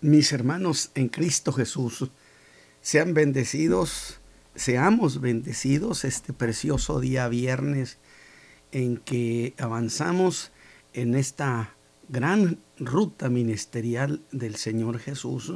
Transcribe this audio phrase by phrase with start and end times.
[0.00, 2.10] mis hermanos en Cristo Jesús,
[2.80, 4.20] sean bendecidos,
[4.54, 7.98] seamos bendecidos este precioso día viernes
[8.72, 10.52] en que avanzamos
[10.92, 11.74] en esta
[12.08, 15.52] gran ruta ministerial del Señor Jesús.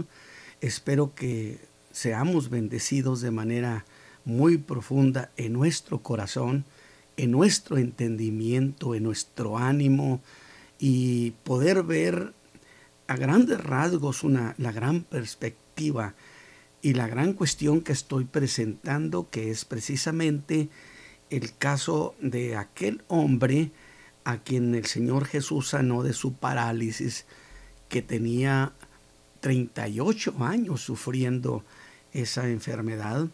[0.61, 1.61] Espero que
[1.93, 3.85] seamos bendecidos de manera
[4.25, 6.65] muy profunda en nuestro corazón,
[7.17, 10.21] en nuestro entendimiento, en nuestro ánimo
[10.79, 12.33] y poder ver
[13.11, 16.15] a grandes rasgos una, la gran perspectiva
[16.81, 20.69] y la gran cuestión que estoy presentando, que es precisamente
[21.29, 23.73] el caso de aquel hombre
[24.23, 27.27] a quien el Señor Jesús sanó de su parálisis,
[27.89, 28.75] que tenía
[29.41, 31.65] 38 años sufriendo
[32.13, 33.27] esa enfermedad,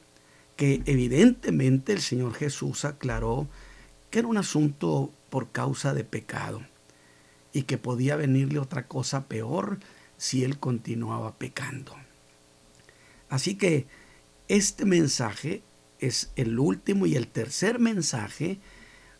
[0.56, 3.46] que evidentemente el Señor Jesús aclaró
[4.08, 6.62] que era un asunto por causa de pecado
[7.56, 9.78] y que podía venirle otra cosa peor
[10.18, 11.96] si él continuaba pecando.
[13.30, 13.86] Así que
[14.48, 15.62] este mensaje
[15.98, 18.58] es el último y el tercer mensaje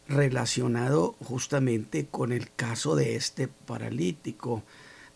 [0.07, 4.63] relacionado justamente con el caso de este paralítico,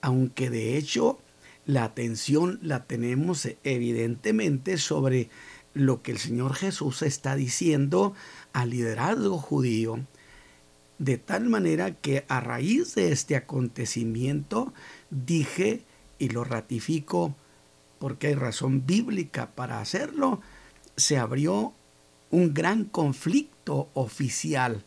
[0.00, 1.18] aunque de hecho
[1.66, 5.28] la atención la tenemos evidentemente sobre
[5.74, 8.14] lo que el Señor Jesús está diciendo
[8.54, 10.06] al liderazgo judío
[11.00, 14.72] de tal manera que a raíz de este acontecimiento
[15.10, 15.80] dije,
[16.18, 17.34] y lo ratifico
[17.98, 20.42] porque hay razón bíblica para hacerlo,
[20.96, 21.72] se abrió
[22.30, 24.84] un gran conflicto oficial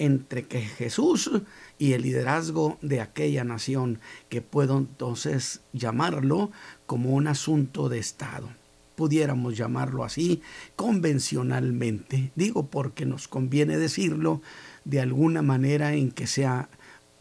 [0.00, 1.30] entre que Jesús
[1.78, 6.50] y el liderazgo de aquella nación, que puedo entonces llamarlo
[6.86, 8.48] como un asunto de Estado.
[8.96, 10.42] Pudiéramos llamarlo así
[10.74, 12.32] convencionalmente.
[12.34, 14.42] Digo porque nos conviene decirlo
[14.84, 16.68] de alguna manera en que sea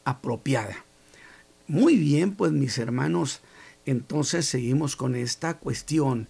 [0.03, 0.85] apropiada.
[1.67, 3.41] Muy bien, pues mis hermanos,
[3.85, 6.27] entonces seguimos con esta cuestión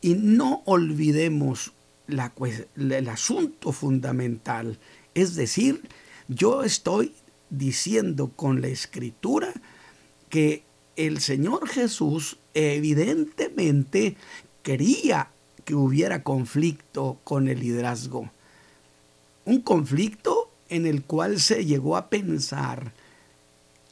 [0.00, 1.72] y no olvidemos
[2.06, 2.32] la,
[2.76, 4.78] el asunto fundamental,
[5.14, 5.82] es decir,
[6.28, 7.12] yo estoy
[7.50, 9.52] diciendo con la escritura
[10.28, 10.62] que
[10.96, 14.16] el Señor Jesús evidentemente
[14.62, 15.30] quería
[15.64, 18.30] que hubiera conflicto con el liderazgo.
[19.44, 20.37] Un conflicto
[20.68, 22.92] en el cual se llegó a pensar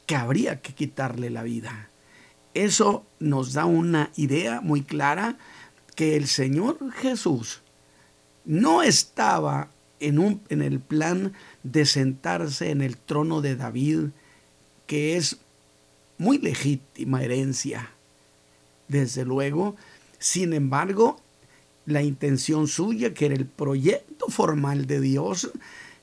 [0.05, 1.89] que habría que quitarle la vida.
[2.53, 5.37] Eso nos da una idea muy clara
[5.95, 7.61] que el Señor Jesús
[8.45, 11.33] no estaba en, un, en el plan
[11.63, 14.09] de sentarse en el trono de David,
[14.85, 15.37] que es
[16.17, 17.91] muy legítima herencia,
[18.87, 19.75] desde luego.
[20.19, 21.19] Sin embargo,
[21.85, 25.51] la intención suya, que era el proyecto formal de Dios,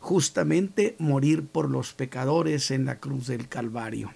[0.04, 4.12] justamente morir por los pecadores en la cruz del Calvario.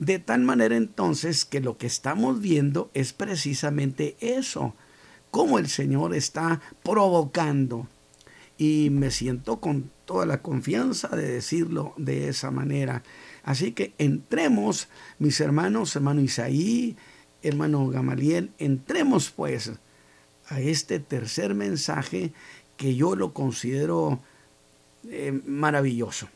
[0.00, 4.74] De tal manera entonces que lo que estamos viendo es precisamente eso,
[5.30, 7.86] cómo el Señor está provocando.
[8.58, 13.04] Y me siento con toda la confianza de decirlo de esa manera.
[13.44, 14.88] Así que entremos,
[15.20, 16.96] mis hermanos, hermano Isaí,
[17.40, 19.70] hermano Gamaliel, entremos pues
[20.48, 22.32] a este tercer mensaje
[22.76, 24.20] que yo lo considero
[25.10, 26.28] eh, maravilloso.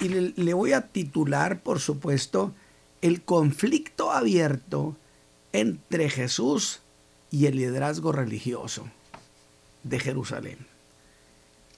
[0.00, 2.52] Y le, voy a titular, por supuesto,
[3.00, 4.96] el conflicto abierto
[5.52, 6.80] entre Jesús
[7.30, 8.88] y el liderazgo religioso
[9.84, 10.58] de Jerusalén.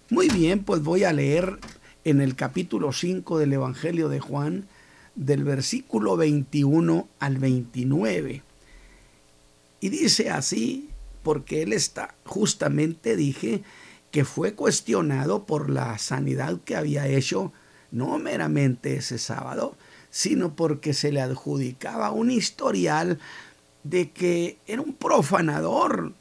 [0.09, 1.59] Muy bien, pues voy a leer
[2.05, 4.67] en el capítulo 5 del Evangelio de Juan,
[5.15, 8.43] del versículo 21 al 29.
[9.81, 10.89] Y dice así,
[11.23, 13.63] porque él está, justamente dije,
[14.16, 17.53] que fue cuestionado por la sanidad que había hecho
[17.91, 19.77] no meramente ese sábado,
[20.09, 23.19] sino porque se le adjudicaba un historial
[23.82, 26.15] de que era un profanador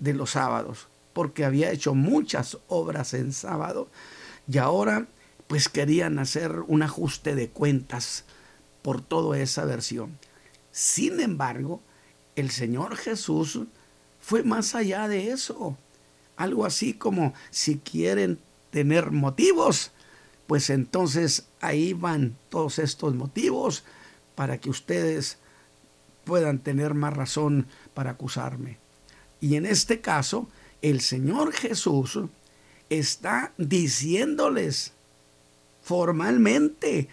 [0.00, 3.88] de los sábados, porque había hecho muchas obras en sábado
[4.46, 5.06] y ahora
[5.46, 8.24] pues querían hacer un ajuste de cuentas
[8.82, 10.18] por toda esa versión.
[10.72, 11.80] Sin embargo,
[12.36, 13.60] el Señor Jesús
[14.20, 15.78] fue más allá de eso.
[16.36, 18.38] Algo así como si quieren
[18.70, 19.92] tener motivos,
[20.46, 23.84] pues entonces ahí van todos estos motivos
[24.34, 25.38] para que ustedes
[26.24, 28.78] puedan tener más razón para acusarme.
[29.40, 30.48] Y en este caso,
[30.82, 32.18] el Señor Jesús
[32.90, 34.92] está diciéndoles
[35.82, 37.08] formalmente,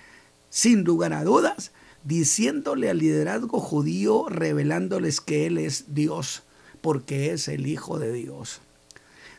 [0.50, 1.71] sin lugar a dudas,
[2.03, 6.41] diciéndole al liderazgo judío, revelándoles que Él es Dios,
[6.81, 8.62] porque es el Hijo de Dios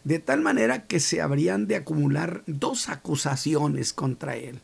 [0.05, 4.61] de tal manera que se habrían de acumular dos acusaciones contra él.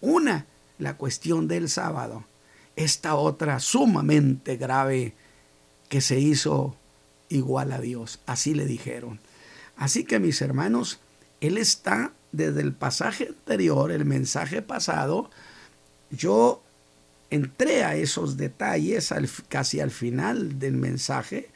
[0.00, 0.46] Una,
[0.78, 2.24] la cuestión del sábado,
[2.76, 5.14] esta otra sumamente grave
[5.88, 6.76] que se hizo
[7.28, 8.20] igual a Dios.
[8.26, 9.20] Así le dijeron.
[9.76, 11.00] Así que mis hermanos,
[11.40, 15.30] Él está desde el pasaje anterior, el mensaje pasado,
[16.10, 16.62] yo
[17.30, 19.12] entré a esos detalles
[19.48, 21.50] casi al final del mensaje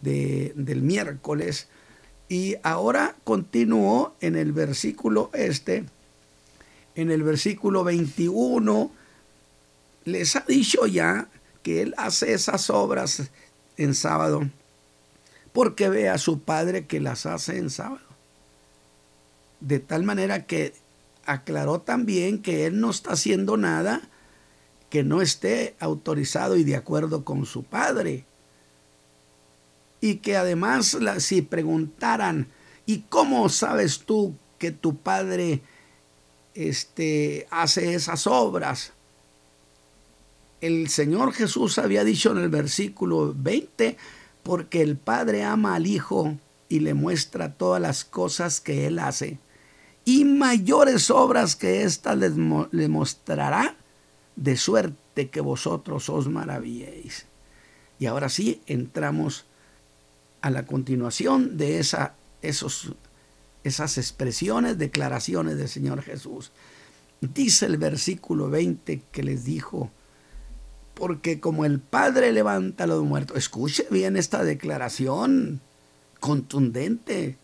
[0.00, 1.68] del miércoles
[2.28, 5.84] y ahora continúo en el versículo este,
[6.94, 8.90] en el versículo 21,
[10.04, 11.28] les ha dicho ya
[11.62, 13.30] que él hace esas obras
[13.76, 14.48] en sábado
[15.52, 18.06] porque ve a su padre que las hace en sábado.
[19.60, 20.72] De tal manera que
[21.24, 24.02] aclaró también que él no está haciendo nada
[24.90, 28.24] que no esté autorizado y de acuerdo con su padre.
[30.00, 32.48] Y que además si preguntaran,
[32.86, 35.60] ¿y cómo sabes tú que tu padre
[36.54, 38.92] este, hace esas obras?
[40.60, 43.96] El Señor Jesús había dicho en el versículo 20,
[44.42, 46.36] porque el Padre ama al Hijo
[46.68, 49.38] y le muestra todas las cosas que Él hace.
[50.04, 53.76] Y mayores obras que ésta le mostrará
[54.34, 57.26] de suerte que vosotros os maravilléis.
[57.98, 59.44] Y ahora sí entramos
[60.40, 62.94] a la continuación de esa, esos,
[63.64, 66.52] esas expresiones, declaraciones del Señor Jesús.
[67.20, 69.90] Dice el versículo 20 que les dijo,
[70.94, 75.60] porque como el Padre levanta a los muertos, escuche bien esta declaración
[76.20, 77.36] contundente,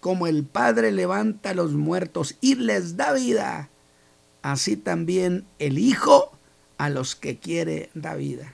[0.00, 3.68] como el Padre levanta a los muertos y les da vida,
[4.42, 6.32] así también el Hijo
[6.78, 8.52] a los que quiere da vida.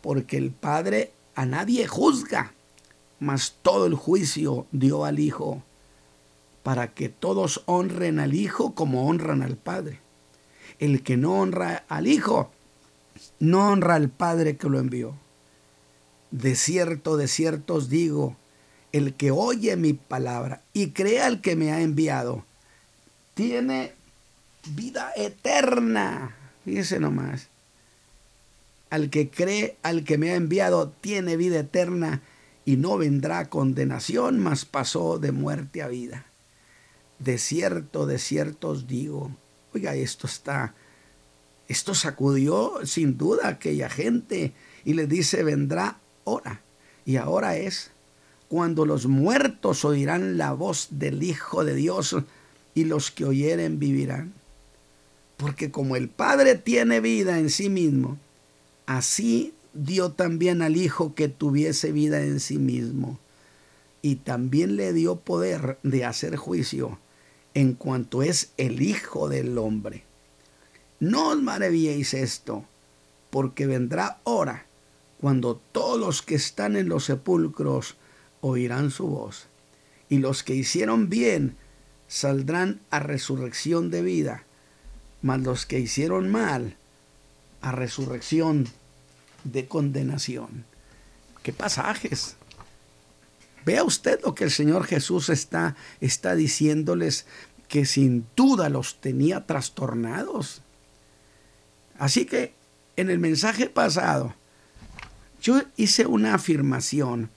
[0.00, 2.52] Porque el Padre a nadie juzga,
[3.20, 5.62] mas todo el juicio dio al Hijo,
[6.64, 10.00] para que todos honren al Hijo como honran al Padre.
[10.80, 12.50] El que no honra al Hijo,
[13.38, 15.14] no honra al Padre que lo envió.
[16.32, 18.36] De cierto, de cierto os digo,
[18.90, 22.44] el que oye mi palabra y crea al que me ha enviado,
[23.34, 23.92] tiene
[24.70, 26.34] vida eterna.
[26.64, 27.46] Fíjese nomás.
[28.90, 32.22] Al que cree, al que me ha enviado, tiene vida eterna
[32.64, 36.26] y no vendrá condenación, mas pasó de muerte a vida.
[37.18, 39.36] De cierto, de cierto os digo.
[39.74, 40.74] Oiga, esto está,
[41.66, 44.54] esto sacudió sin duda aquella gente
[44.84, 46.62] y le dice, vendrá hora.
[47.04, 47.90] Y ahora es
[48.48, 52.16] cuando los muertos oirán la voz del Hijo de Dios
[52.74, 54.32] y los que oyeren vivirán.
[55.36, 58.18] Porque como el Padre tiene vida en sí mismo,
[58.88, 63.18] así dio también al Hijo que tuviese vida en sí mismo.
[64.00, 66.98] Y también le dio poder de hacer juicio
[67.52, 70.04] en cuanto es el Hijo del Hombre.
[71.00, 72.64] No os maravilléis esto,
[73.28, 74.64] porque vendrá hora
[75.20, 77.96] cuando todos los que están en los sepulcros
[78.40, 79.48] oirán su voz,
[80.08, 81.56] y los que hicieron bien
[82.06, 84.44] saldrán a resurrección de vida,
[85.20, 86.76] mas los que hicieron mal
[87.60, 88.66] a resurrección
[89.52, 90.64] de condenación.
[91.42, 92.36] ¿Qué pasajes?
[93.64, 97.26] Vea usted lo que el Señor Jesús está, está diciéndoles
[97.68, 100.62] que sin duda los tenía trastornados.
[101.98, 102.54] Así que
[102.96, 104.34] en el mensaje pasado
[105.40, 107.30] yo hice una afirmación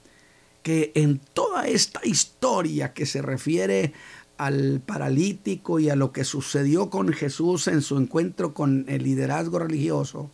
[0.64, 3.94] que en toda esta historia que se refiere
[4.38, 9.60] al paralítico y a lo que sucedió con Jesús en su encuentro con el liderazgo
[9.60, 10.32] religioso,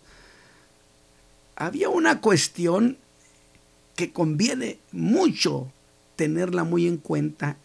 [1.57, 2.97] había una cuestión
[3.95, 5.71] que conviene mucho
[6.15, 7.57] tenerla muy en cuenta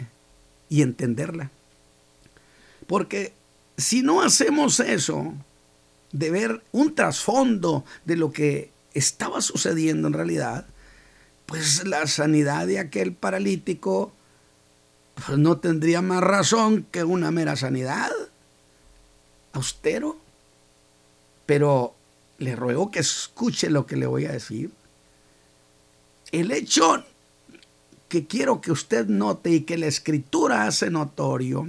[0.69, 1.51] y entenderla.
[2.87, 3.35] Porque
[3.77, 5.35] si no hacemos eso,
[6.11, 10.67] de ver un trasfondo de lo que estaba sucediendo en realidad,
[11.45, 14.13] pues la sanidad de aquel paralítico
[15.15, 18.11] pues, no tendría más razón que una mera sanidad.
[19.53, 20.17] Austero.
[21.45, 21.95] Pero
[22.43, 24.71] le ruego que escuche lo que le voy a decir.
[26.31, 27.05] El hecho
[28.09, 31.69] que quiero que usted note y que la escritura hace notorio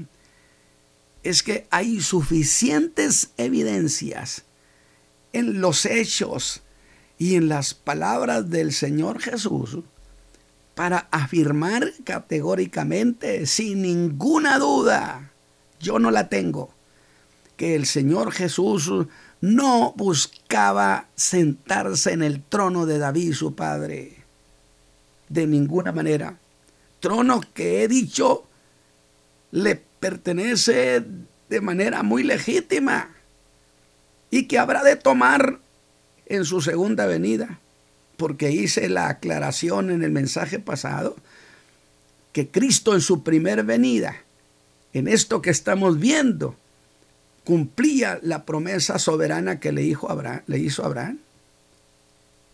[1.23, 4.43] es que hay suficientes evidencias
[5.31, 6.61] en los hechos
[7.17, 9.79] y en las palabras del Señor Jesús
[10.75, 15.31] para afirmar categóricamente, sin ninguna duda,
[15.79, 16.73] yo no la tengo,
[17.57, 18.91] que el Señor Jesús
[19.43, 24.23] no buscaba sentarse en el trono de David, su padre,
[25.27, 26.37] de ninguna manera.
[27.01, 28.45] Trono que he dicho
[29.51, 31.03] le pertenece
[31.49, 33.09] de manera muy legítima
[34.31, 35.59] y que habrá de tomar
[36.25, 37.59] en su segunda venida,
[38.15, 41.17] porque hice la aclaración en el mensaje pasado,
[42.31, 44.21] que Cristo en su primer venida,
[44.93, 46.55] en esto que estamos viendo,
[47.43, 51.19] cumplía la promesa soberana que le, hizo Abraham, le hizo Abraham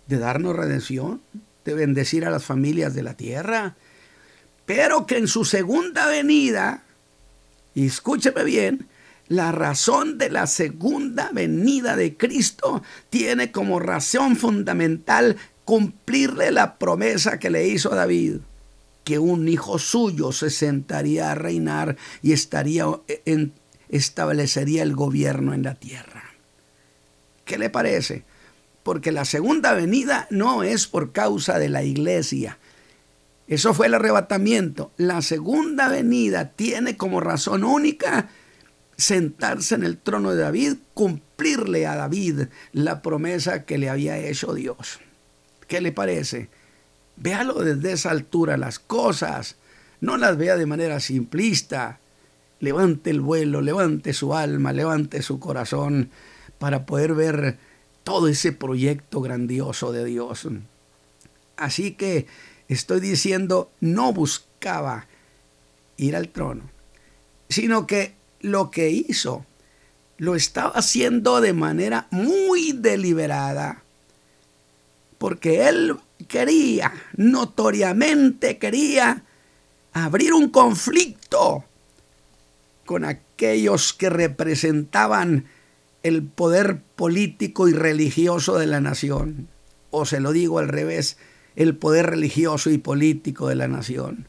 [0.08, 1.22] de darnos redención,
[1.65, 3.75] de bendecir a las familias de la tierra,
[4.65, 6.84] pero que en su segunda venida,
[7.75, 8.88] escúcheme bien,
[9.27, 12.81] la razón de la segunda venida de Cristo
[13.12, 18.38] tiene como razón fundamental cumplirle la promesa que le hizo a David,
[19.03, 22.86] que un hijo suyo se sentaría a reinar y estaría
[23.25, 23.53] en,
[23.89, 26.24] establecería el gobierno en la tierra.
[27.46, 28.24] ¿Qué le parece?
[28.84, 32.58] Porque la segunda venida no es por causa de la iglesia.
[33.48, 34.91] Eso fue el arrebatamiento.
[34.98, 38.29] La segunda venida tiene como razón única
[38.96, 44.53] sentarse en el trono de David, cumplirle a David la promesa que le había hecho
[44.53, 45.00] Dios.
[45.67, 46.50] ¿Qué le parece?
[47.15, 49.55] Véalo desde esa altura las cosas,
[50.01, 51.99] no las vea de manera simplista.
[52.59, 56.09] Levante el vuelo, levante su alma, levante su corazón
[56.57, 57.57] para poder ver
[58.03, 60.47] todo ese proyecto grandioso de Dios.
[61.55, 62.27] Así que
[62.67, 65.07] estoy diciendo, no buscaba
[65.97, 66.69] ir al trono,
[67.49, 69.45] sino que lo que hizo
[70.17, 73.83] lo estaba haciendo de manera muy deliberada,
[75.17, 75.97] porque él
[76.27, 79.23] quería, notoriamente quería,
[79.93, 81.63] abrir un conflicto
[82.89, 85.46] con aquellos que representaban
[86.01, 89.48] el poder político y religioso de la nación.
[89.91, 91.17] O se lo digo al revés,
[91.55, 94.25] el poder religioso y político de la nación.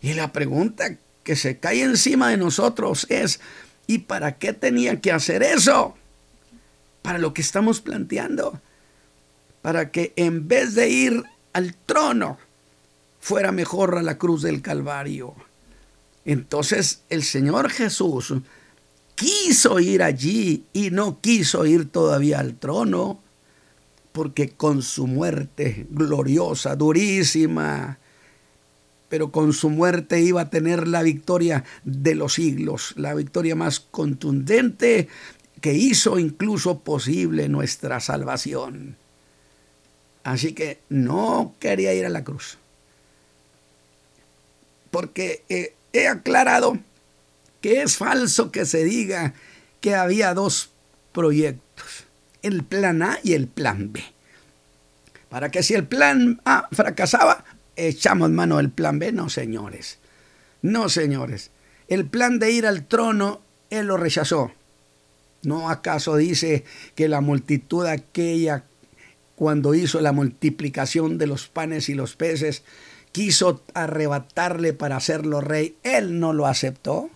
[0.00, 3.40] Y la pregunta que se cae encima de nosotros es,
[3.88, 5.96] ¿y para qué tenía que hacer eso?
[7.02, 8.60] Para lo que estamos planteando.
[9.60, 12.38] Para que en vez de ir al trono,
[13.18, 15.34] fuera mejor a la cruz del Calvario.
[16.24, 18.34] Entonces el Señor Jesús
[19.14, 23.20] quiso ir allí y no quiso ir todavía al trono,
[24.12, 27.98] porque con su muerte gloriosa, durísima,
[29.08, 33.80] pero con su muerte iba a tener la victoria de los siglos, la victoria más
[33.80, 35.08] contundente
[35.60, 38.96] que hizo incluso posible nuestra salvación.
[40.24, 42.58] Así que no quería ir a la cruz.
[44.90, 46.78] Porque eh, he aclarado
[47.60, 49.34] que es falso que se diga
[49.80, 50.70] que había dos
[51.12, 52.06] proyectos,
[52.42, 54.02] el plan A y el plan B.
[55.28, 57.44] Para que si el plan A fracasaba,
[57.76, 59.12] echamos mano del plan B.
[59.12, 59.98] No, señores.
[60.60, 61.50] No, señores.
[61.88, 64.52] El plan de ir al trono, él lo rechazó.
[65.42, 68.64] ¿No acaso dice que la multitud aquella,
[69.34, 72.62] cuando hizo la multiplicación de los panes y los peces,
[73.12, 75.76] quiso arrebatarle para hacerlo rey?
[75.82, 77.10] Él no lo aceptó.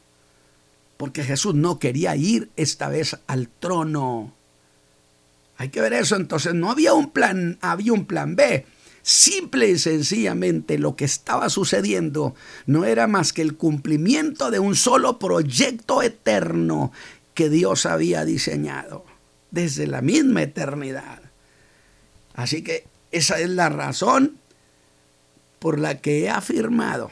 [0.96, 4.32] Porque Jesús no quería ir esta vez al trono.
[5.58, 6.16] Hay que ver eso.
[6.16, 8.64] Entonces no había un plan, había un plan B.
[9.02, 12.34] Simple y sencillamente lo que estaba sucediendo
[12.66, 16.90] no era más que el cumplimiento de un solo proyecto eterno
[17.34, 19.04] que Dios había diseñado
[19.52, 21.20] desde la misma eternidad.
[22.34, 24.38] Así que esa es la razón
[25.58, 27.10] por la que he afirmado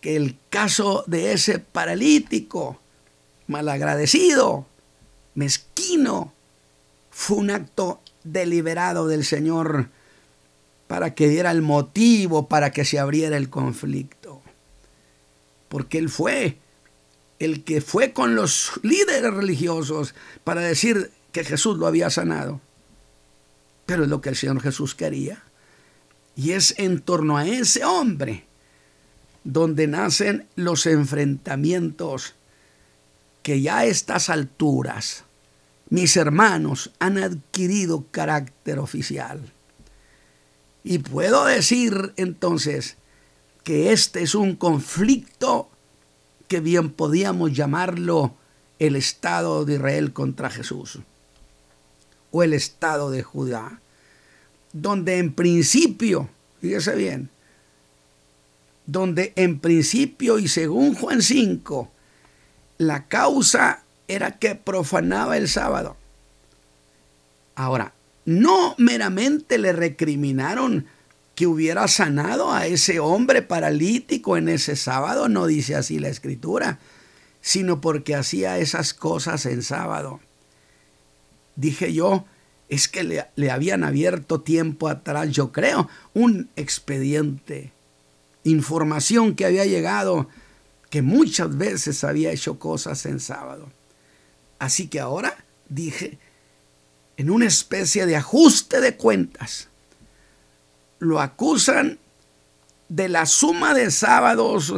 [0.00, 2.80] que el caso de ese paralítico
[3.46, 4.66] malagradecido,
[5.34, 6.32] mezquino,
[7.10, 9.88] fue un acto deliberado del Señor
[10.86, 14.40] para que diera el motivo para que se abriera el conflicto.
[15.68, 16.58] Porque Él fue
[17.38, 20.14] el que fue con los líderes religiosos
[20.44, 22.60] para decir que Jesús lo había sanado.
[23.86, 25.42] Pero es lo que el Señor Jesús quería.
[26.38, 28.44] Y es en torno a ese hombre
[29.42, 32.36] donde nacen los enfrentamientos
[33.42, 35.24] que ya a estas alturas
[35.90, 39.52] mis hermanos han adquirido carácter oficial.
[40.84, 42.98] Y puedo decir entonces
[43.64, 45.68] que este es un conflicto
[46.46, 48.36] que bien podíamos llamarlo
[48.78, 51.00] el Estado de Israel contra Jesús
[52.30, 53.80] o el Estado de Judá,
[54.82, 56.28] donde en principio,
[56.60, 57.30] fíjese bien,
[58.86, 61.90] donde en principio y según Juan 5,
[62.78, 65.96] la causa era que profanaba el sábado.
[67.54, 67.92] Ahora,
[68.24, 70.86] no meramente le recriminaron
[71.34, 76.78] que hubiera sanado a ese hombre paralítico en ese sábado, no dice así la escritura,
[77.40, 80.20] sino porque hacía esas cosas en sábado.
[81.56, 82.24] Dije yo
[82.68, 87.72] es que le, le, habían abierto tiempo atrás, yo creo, un expediente,
[88.44, 90.28] información que había llegado,
[90.90, 93.68] que muchas veces había hecho cosas en sábado.
[94.58, 96.18] Así que ahora dije,
[97.16, 99.68] en una especie de ajuste de cuentas,
[100.98, 101.98] lo acusan
[102.88, 104.74] de la suma de sábados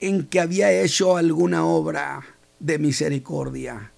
[0.00, 2.22] en que había hecho alguna obra
[2.60, 3.93] de misericordia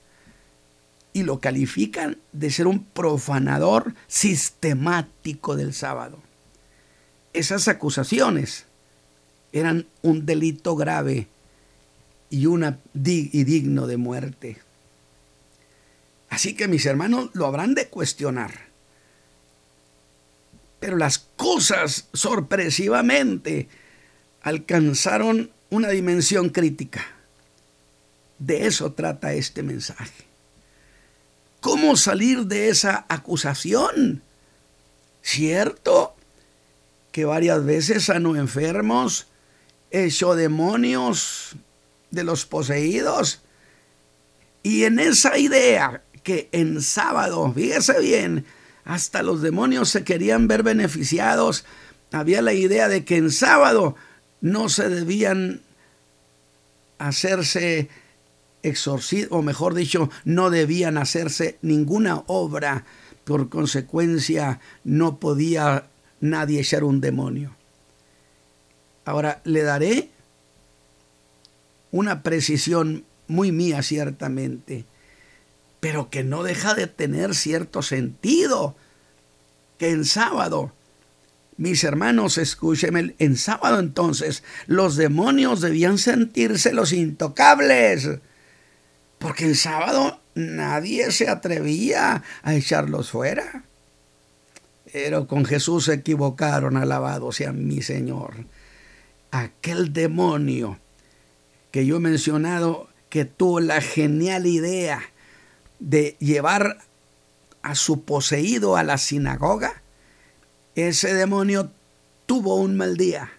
[1.17, 6.19] y lo califican de ser un profanador sistemático del sábado.
[7.33, 8.67] Esas acusaciones
[9.51, 11.27] eran un delito grave
[12.29, 14.59] y, una, y digno de muerte.
[16.29, 18.53] Así que mis hermanos lo habrán de cuestionar.
[20.81, 23.71] Pero las cosas sorpresivamente
[24.43, 27.07] alcanzaron una dimensión crítica.
[28.39, 30.26] De eso trata este mensaje.
[31.67, 34.23] ¿Cómo salir de esa acusación?
[35.21, 36.15] Cierto
[37.11, 39.27] que varias veces sanó enfermos,
[39.91, 41.57] echó demonios
[42.13, 43.41] de los poseídos.
[44.63, 48.47] Y en esa idea que en sábado, fíjese bien,
[48.85, 51.65] hasta los demonios se querían ver beneficiados,
[52.13, 53.97] había la idea de que en sábado
[54.41, 55.63] no se debían
[56.99, 57.89] hacerse
[59.31, 62.85] o mejor dicho, no debían hacerse ninguna obra.
[63.25, 65.87] Por consecuencia, no podía
[66.21, 67.55] nadie echar un demonio.
[69.05, 70.11] Ahora, le daré
[71.91, 74.85] una precisión muy mía, ciertamente,
[75.81, 78.77] pero que no deja de tener cierto sentido.
[79.79, 80.73] Que en sábado,
[81.57, 88.09] mis hermanos, escúchenme, en sábado entonces los demonios debían sentirse los intocables
[89.27, 93.65] porque en sábado nadie se atrevía a echarlos fuera.
[94.93, 98.35] Pero con Jesús se equivocaron, alabado sea mi Señor.
[99.33, 100.79] Aquel demonio
[101.73, 105.03] que yo he mencionado que tuvo la genial idea
[105.81, 106.79] de llevar
[107.63, 109.83] a su poseído a la sinagoga,
[110.77, 111.73] ese demonio
[112.27, 113.33] tuvo un mal día,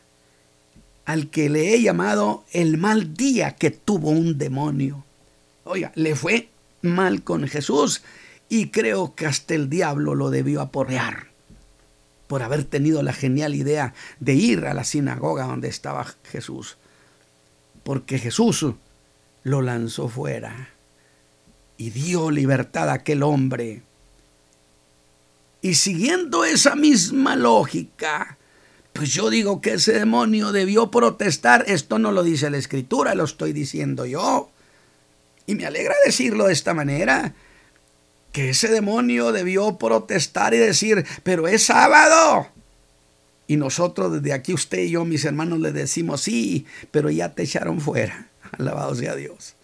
[1.05, 5.06] al que le he llamado el mal día que tuvo un demonio.
[5.67, 6.49] Oiga, le fue
[6.81, 8.01] mal con Jesús
[8.49, 11.27] y creo que hasta el diablo lo debió aporrear
[12.27, 16.77] por haber tenido la genial idea de ir a la sinagoga donde estaba Jesús.
[17.83, 18.65] Porque Jesús
[19.43, 20.69] lo lanzó fuera
[21.77, 23.81] y dio libertad a aquel hombre.
[25.61, 28.37] Y siguiendo esa misma lógica,
[28.93, 31.63] pues yo digo que ese demonio debió protestar.
[31.67, 34.49] Esto no lo dice la escritura, lo estoy diciendo yo.
[35.47, 37.33] Y me alegra decirlo de esta manera,
[38.31, 42.49] que ese demonio debió protestar y decir, pero es sábado.
[43.47, 47.43] Y nosotros desde aquí, usted y yo, mis hermanos, le decimos, sí, pero ya te
[47.43, 48.29] echaron fuera.
[48.59, 49.55] Alabado sea Dios.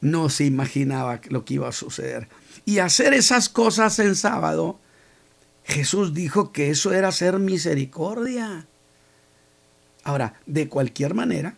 [0.00, 2.28] No se imaginaba lo que iba a suceder.
[2.64, 4.78] Y hacer esas cosas en sábado,
[5.64, 8.66] Jesús dijo que eso era hacer misericordia.
[10.04, 11.56] Ahora, de cualquier manera,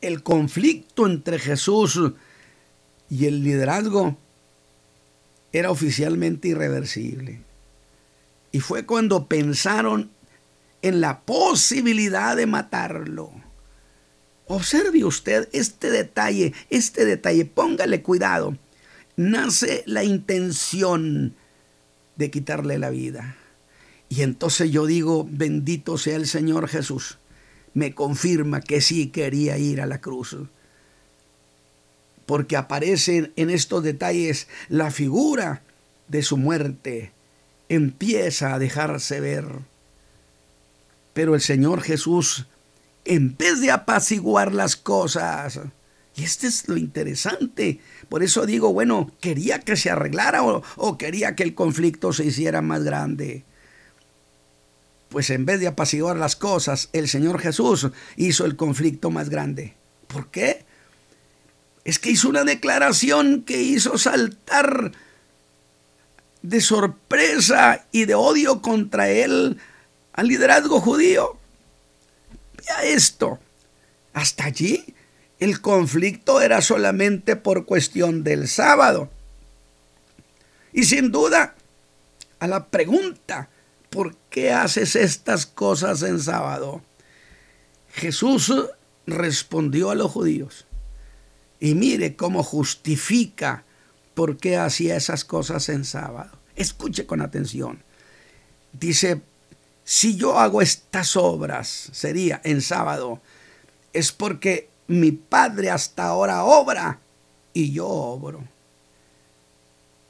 [0.00, 2.00] el conflicto entre Jesús
[3.08, 4.16] y el liderazgo
[5.52, 7.42] era oficialmente irreversible.
[8.52, 10.10] Y fue cuando pensaron
[10.82, 13.32] en la posibilidad de matarlo.
[14.46, 18.56] Observe usted este detalle, este detalle, póngale cuidado.
[19.16, 21.34] Nace la intención
[22.16, 23.36] de quitarle la vida.
[24.08, 27.18] Y entonces yo digo, bendito sea el Señor Jesús,
[27.74, 30.36] me confirma que sí quería ir a la cruz.
[32.26, 35.62] Porque aparece en estos detalles la figura
[36.08, 37.12] de su muerte.
[37.68, 39.46] Empieza a dejarse ver.
[41.12, 42.46] Pero el Señor Jesús,
[43.04, 45.60] en vez de apaciguar las cosas,
[46.16, 47.80] y este es lo interesante.
[48.08, 52.26] Por eso digo, bueno, quería que se arreglara o, o, quería que el conflicto se
[52.26, 53.44] hiciera más grande
[55.10, 59.74] pues en vez de apaciguar las cosas, el Señor Jesús hizo el conflicto más grande.
[60.06, 60.64] ¿Por qué?
[61.84, 64.92] Es que hizo una declaración que hizo saltar
[66.42, 69.58] de sorpresa y de odio contra él
[70.12, 71.36] al liderazgo judío.
[72.56, 73.40] Vea esto.
[74.12, 74.94] Hasta allí
[75.40, 79.10] el conflicto era solamente por cuestión del sábado.
[80.72, 81.56] Y sin duda,
[82.38, 83.48] a la pregunta,
[83.90, 86.82] ¿por qué haces estas cosas en sábado?
[87.92, 88.52] Jesús
[89.06, 90.66] respondió a los judíos.
[91.58, 93.64] Y mire cómo justifica
[94.14, 96.30] por qué hacía esas cosas en sábado.
[96.56, 97.82] Escuche con atención.
[98.72, 99.22] Dice,
[99.84, 103.20] si yo hago estas obras, sería en sábado,
[103.92, 107.00] es porque mi Padre hasta ahora obra
[107.52, 108.48] y yo obro.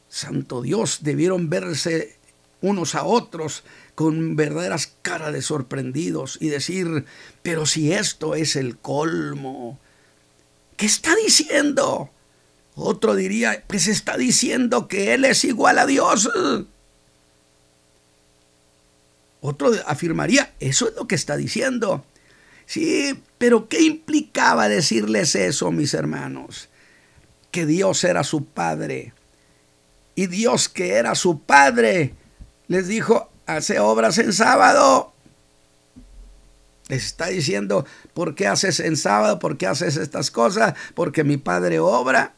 [0.09, 2.20] Santo Dios, debieron verse
[2.63, 7.05] unos a otros con verdaderas caras de sorprendidos y decir,
[7.43, 9.79] pero si esto es el colmo,
[10.77, 12.11] ¿qué está diciendo?
[12.75, 16.31] Otro diría, pues está diciendo que Él es igual a Dios.
[19.41, 22.05] Otro afirmaría, eso es lo que está diciendo.
[22.67, 26.69] Sí, pero ¿qué implicaba decirles eso, mis hermanos?
[27.51, 29.13] Que Dios era su Padre.
[30.15, 32.15] Y Dios que era su Padre
[32.71, 35.13] les dijo, hace obras en sábado.
[36.87, 39.41] Les está diciendo, ¿por qué haces en sábado?
[39.41, 40.75] ¿Por qué haces estas cosas?
[40.95, 42.33] Porque mi Padre obra.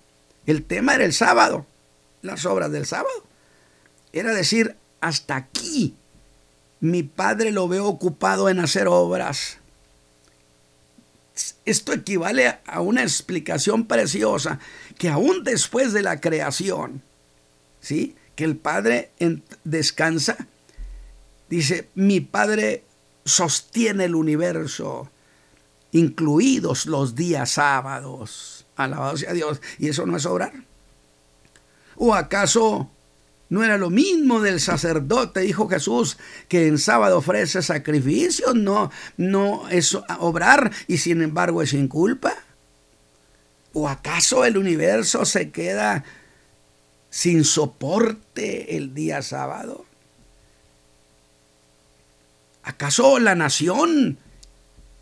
[0.46, 1.66] El tema era el sábado,
[2.22, 3.26] las obras del sábado.
[4.14, 5.96] Era decir, hasta aquí
[6.80, 9.58] mi Padre lo veo ocupado en hacer obras.
[11.66, 14.60] Esto equivale a una explicación preciosa
[14.96, 17.02] que aún después de la creación,
[17.82, 18.16] ¿sí?
[18.42, 19.10] El Padre
[19.64, 20.36] descansa,
[21.48, 22.84] dice, mi Padre
[23.24, 25.10] sostiene el universo,
[25.92, 28.66] incluidos los días sábados.
[28.76, 29.60] Alabado sea Dios.
[29.78, 30.52] ¿Y eso no es obrar?
[31.96, 32.90] ¿O acaso
[33.48, 36.16] no era lo mismo del sacerdote, dijo Jesús,
[36.48, 38.54] que en sábado ofrece sacrificios?
[38.54, 42.34] No, no es obrar y sin embargo es sin culpa.
[43.74, 46.04] ¿O acaso el universo se queda
[47.12, 49.84] sin soporte el día sábado?
[52.62, 54.16] ¿Acaso la nación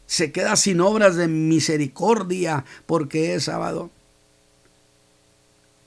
[0.07, 3.92] se queda sin obras de misericordia porque es sábado?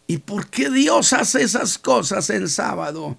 [0.07, 3.17] ¿Y por qué Dios hace esas cosas en sábado?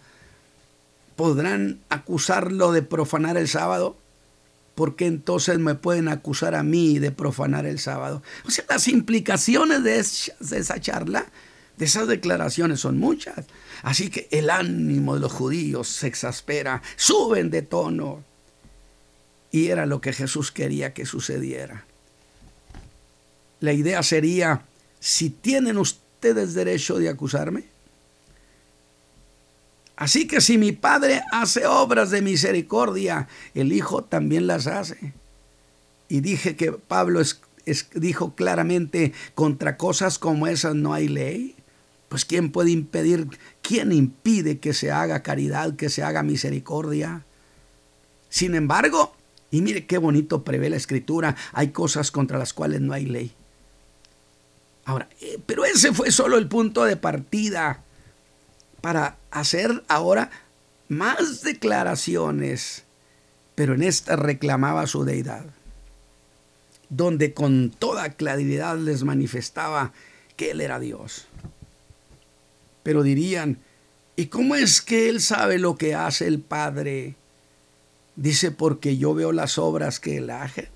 [1.14, 3.98] ¿Podrán acusarlo de profanar el sábado?
[4.74, 8.22] ¿Por qué entonces me pueden acusar a mí de profanar el sábado?
[8.46, 11.26] O sea, las implicaciones de esa charla
[11.76, 13.46] de esas declaraciones son muchas.
[13.82, 18.22] Así que el ánimo de los judíos se exaspera, suben de tono.
[19.50, 21.84] Y era lo que Jesús quería que sucediera.
[23.60, 24.62] La idea sería,
[25.00, 27.64] si tienen ustedes derecho de acusarme,
[29.96, 35.12] Así que si mi Padre hace obras de misericordia, el Hijo también las hace.
[36.08, 37.22] Y dije que Pablo
[37.94, 41.53] dijo claramente, contra cosas como esas no hay ley.
[42.14, 43.27] Pues ¿quién puede impedir,
[43.61, 47.24] quién impide que se haga caridad, que se haga misericordia?
[48.29, 49.16] Sin embargo,
[49.50, 53.33] y mire qué bonito prevé la escritura, hay cosas contra las cuales no hay ley.
[54.85, 57.83] Ahora, eh, pero ese fue solo el punto de partida
[58.81, 60.31] para hacer ahora
[60.87, 62.85] más declaraciones,
[63.57, 65.46] pero en esta reclamaba su deidad,
[66.90, 69.92] donde con toda claridad les manifestaba
[70.37, 71.27] que Él era Dios.
[72.84, 73.58] Pero dirían,
[74.14, 77.16] ¿y cómo es que él sabe lo que hace el Padre?
[78.14, 80.70] Dice, porque yo veo las obras que él hace.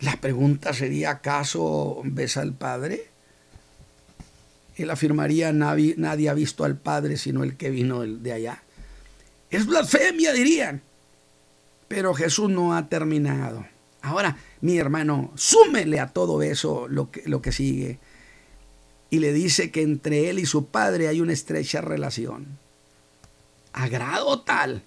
[0.00, 3.06] La pregunta sería, ¿acaso ves al Padre?
[4.76, 8.62] Él afirmaría, nadie, ha visto al Padre sino el que vino de allá.
[9.50, 10.82] Es blasfemia, dirían.
[11.86, 13.66] Pero Jesús no ha terminado.
[14.00, 17.98] Ahora, mi hermano, súmele a todo eso lo que, lo que sigue
[19.10, 22.58] y le dice que entre él y su padre hay una estrecha relación.
[23.72, 24.82] A grado tal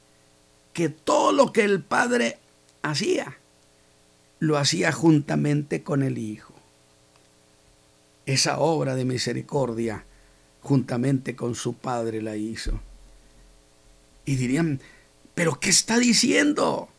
[0.74, 2.38] que todo lo que el padre
[2.82, 3.38] hacía,
[4.40, 6.54] lo hacía juntamente con el hijo.
[8.26, 10.06] Esa obra de misericordia,
[10.62, 12.80] juntamente con su padre la hizo.
[14.26, 14.80] Y dirían,
[15.34, 16.90] ¿pero qué está diciendo?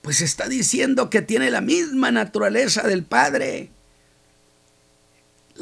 [0.00, 3.70] Pues está diciendo que tiene la misma naturaleza del Padre.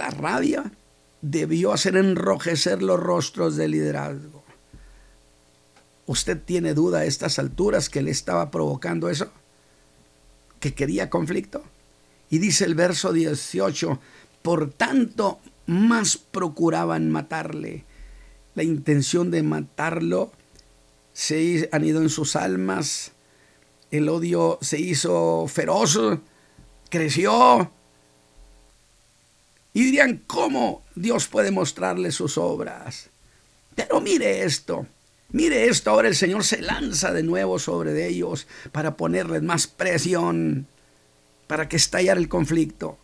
[0.00, 0.72] La rabia
[1.20, 4.42] debió hacer enrojecer los rostros del liderazgo.
[6.06, 9.30] ¿Usted tiene duda a estas alturas que le estaba provocando eso?
[10.58, 11.62] ¿Que quería conflicto?
[12.30, 14.00] Y dice el verso 18,
[14.40, 17.84] por tanto, más procuraban matarle.
[18.54, 20.32] La intención de matarlo
[21.12, 23.12] se han ido en sus almas,
[23.90, 25.98] el odio se hizo feroz,
[26.88, 27.70] creció,
[29.72, 33.10] y dirían, ¿cómo Dios puede mostrarle sus obras?
[33.74, 34.86] Pero mire esto,
[35.30, 40.66] mire esto, ahora el Señor se lanza de nuevo sobre ellos para ponerles más presión,
[41.46, 42.98] para que estallara el conflicto.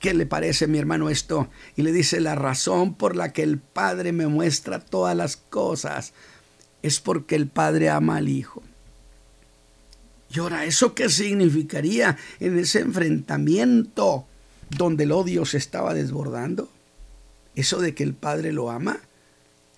[0.00, 1.48] ¿Qué le parece, mi hermano, esto?
[1.74, 6.12] Y le dice, la razón por la que el Padre me muestra todas las cosas
[6.82, 8.62] es porque el Padre ama al Hijo.
[10.30, 14.26] Y ahora, ¿eso qué significaría en ese enfrentamiento
[14.70, 16.68] donde el odio se estaba desbordando?
[17.54, 19.00] Eso de que el Padre lo ama.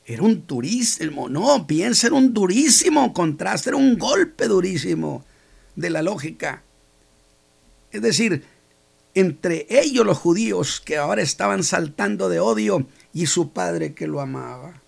[0.04, 5.24] Era un turísimo, no, piensa, era un durísimo contraste, era un golpe durísimo
[5.76, 6.62] de la lógica.
[7.92, 8.44] Es decir,
[9.14, 14.20] entre ellos los judíos que ahora estaban saltando de odio y su padre que lo
[14.20, 14.82] amaba.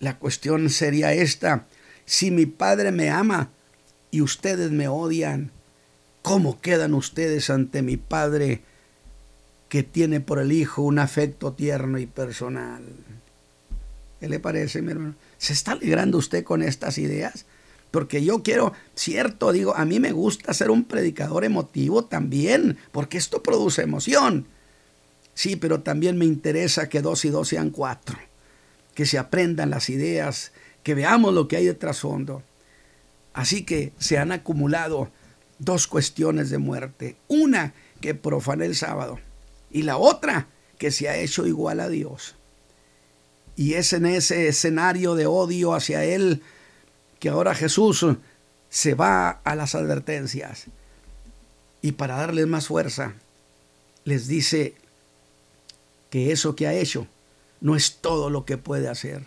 [0.00, 1.66] La cuestión sería esta,
[2.04, 3.50] si mi padre me ama
[4.10, 5.50] y ustedes me odian,
[6.22, 8.62] ¿cómo quedan ustedes ante mi padre
[9.68, 12.82] que tiene por el hijo un afecto tierno y personal?
[14.20, 15.14] ¿Qué le parece, mi hermano?
[15.36, 17.44] ¿Se está alegrando usted con estas ideas?
[17.90, 23.16] Porque yo quiero, cierto, digo, a mí me gusta ser un predicador emotivo también, porque
[23.16, 24.46] esto produce emoción.
[25.34, 28.18] Sí, pero también me interesa que dos y dos sean cuatro,
[28.94, 30.52] que se aprendan las ideas,
[30.82, 32.42] que veamos lo que hay de trasfondo.
[33.32, 35.10] Así que se han acumulado
[35.60, 37.16] dos cuestiones de muerte.
[37.28, 39.20] Una que profana el sábado
[39.70, 42.36] y la otra que se ha hecho igual a Dios.
[43.56, 46.42] Y es en ese escenario de odio hacia Él
[47.18, 48.06] que ahora Jesús
[48.68, 50.66] se va a las advertencias
[51.82, 53.14] y para darles más fuerza
[54.04, 54.74] les dice
[56.10, 57.06] que eso que ha hecho
[57.60, 59.24] no es todo lo que puede hacer,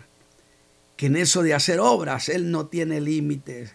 [0.96, 3.74] que en eso de hacer obras Él no tiene límites,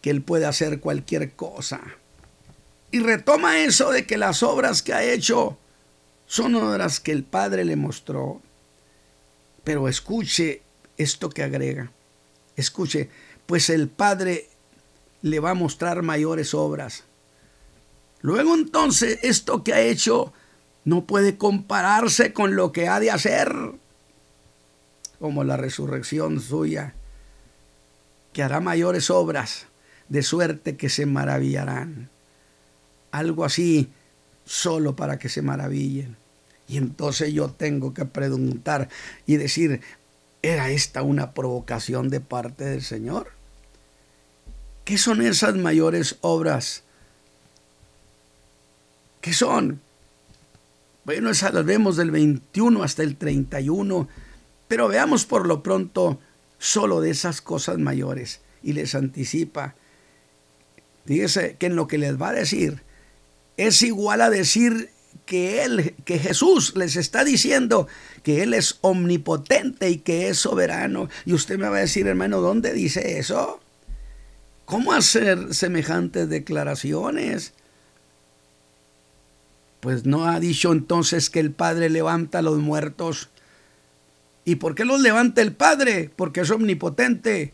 [0.00, 1.82] que Él puede hacer cualquier cosa.
[2.94, 5.58] Y retoma eso de que las obras que ha hecho
[6.26, 8.40] son obras que el Padre le mostró.
[9.64, 10.62] Pero escuche
[10.96, 11.90] esto que agrega.
[12.54, 13.10] Escuche,
[13.46, 14.48] pues el Padre
[15.22, 17.02] le va a mostrar mayores obras.
[18.20, 20.32] Luego entonces esto que ha hecho
[20.84, 23.72] no puede compararse con lo que ha de hacer,
[25.18, 26.94] como la resurrección suya,
[28.32, 29.66] que hará mayores obras,
[30.08, 32.13] de suerte que se maravillarán.
[33.14, 33.88] Algo así
[34.44, 36.16] solo para que se maravillen.
[36.66, 38.88] Y entonces yo tengo que preguntar
[39.26, 39.80] y decir,
[40.44, 43.28] ¿Era esta una provocación de parte del Señor?
[44.84, 46.82] ¿Qué son esas mayores obras?
[49.22, 49.80] ¿Qué son?
[51.06, 54.06] Bueno, esas las vemos del 21 hasta el 31,
[54.68, 56.20] pero veamos por lo pronto
[56.58, 59.74] solo de esas cosas mayores y les anticipa.
[61.06, 62.82] Fíjese que en lo que les va a decir
[63.56, 64.90] es igual a decir
[65.26, 67.88] que él, que Jesús les está diciendo
[68.22, 71.08] que él es omnipotente y que es soberano.
[71.24, 73.60] Y usted me va a decir, hermano, ¿dónde dice eso?
[74.64, 77.52] ¿Cómo hacer semejantes declaraciones?
[79.80, 83.28] Pues no ha dicho entonces que el Padre levanta a los muertos.
[84.46, 86.10] ¿Y por qué los levanta el Padre?
[86.14, 87.52] Porque es omnipotente.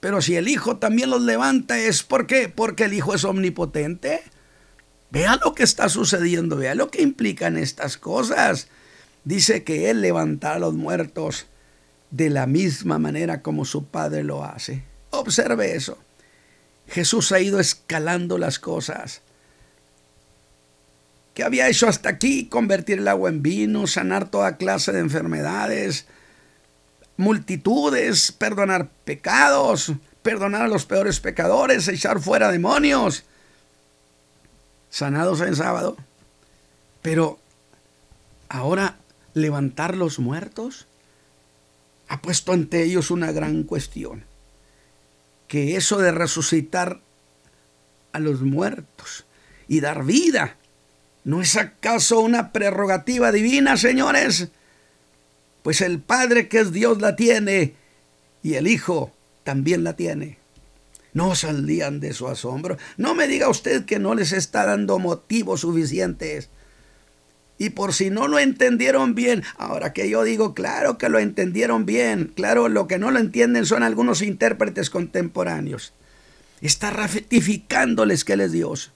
[0.00, 2.50] Pero si el Hijo también los levanta, ¿es por qué?
[2.50, 4.22] Porque el Hijo es omnipotente.
[5.14, 8.66] Vea lo que está sucediendo, vea lo que implican estas cosas.
[9.22, 11.46] Dice que Él levantará a los muertos
[12.10, 14.82] de la misma manera como su Padre lo hace.
[15.10, 15.98] Observe eso.
[16.88, 19.22] Jesús ha ido escalando las cosas.
[21.32, 22.48] ¿Qué había hecho hasta aquí?
[22.48, 26.06] Convertir el agua en vino, sanar toda clase de enfermedades,
[27.16, 33.24] multitudes, perdonar pecados, perdonar a los peores pecadores, echar fuera demonios
[34.94, 35.96] sanados en sábado,
[37.02, 37.40] pero
[38.48, 38.96] ahora
[39.32, 40.86] levantar los muertos
[42.06, 44.22] ha puesto ante ellos una gran cuestión,
[45.48, 47.00] que eso de resucitar
[48.12, 49.24] a los muertos
[49.66, 50.58] y dar vida,
[51.24, 54.46] ¿no es acaso una prerrogativa divina, señores?
[55.64, 57.74] Pues el Padre que es Dios la tiene
[58.44, 60.43] y el Hijo también la tiene
[61.14, 62.76] no saldrían de su asombro.
[62.96, 66.50] No me diga usted que no les está dando motivos suficientes.
[67.56, 71.86] Y por si no lo entendieron bien, ahora que yo digo, claro que lo entendieron
[71.86, 75.92] bien, claro, lo que no lo entienden son algunos intérpretes contemporáneos.
[76.60, 78.90] Está ratificándoles que Él es Dios.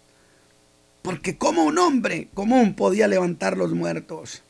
[1.02, 4.42] Porque como un hombre común podía levantar los muertos.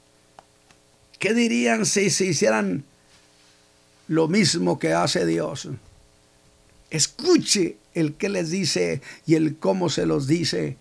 [1.19, 2.85] ¿Qué dirían si se hicieran
[4.07, 5.69] lo mismo que hace Dios?
[6.91, 10.77] Escuche el que les dice y el cómo se los dice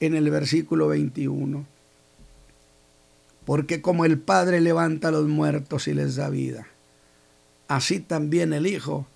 [0.00, 1.66] en el versículo 21.
[3.44, 6.66] Porque como el Padre levanta a los muertos y les da vida,
[7.68, 9.06] así también el Hijo